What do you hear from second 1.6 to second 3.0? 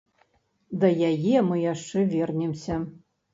яшчэ вернемся.